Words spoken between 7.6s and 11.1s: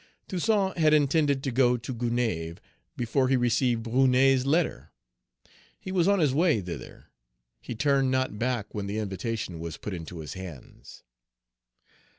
he turned not back when the invitation was put into his hands.